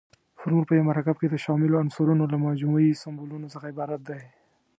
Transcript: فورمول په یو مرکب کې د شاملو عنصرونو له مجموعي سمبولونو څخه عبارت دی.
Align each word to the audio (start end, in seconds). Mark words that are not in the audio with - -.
فورمول 0.39 0.65
په 0.67 0.73
یو 0.77 0.87
مرکب 0.89 1.15
کې 1.19 1.27
د 1.29 1.35
شاملو 1.43 1.79
عنصرونو 1.83 2.23
له 2.33 2.37
مجموعي 2.47 2.91
سمبولونو 3.03 3.47
څخه 3.53 3.65
عبارت 3.73 4.01
دی. 4.09 4.21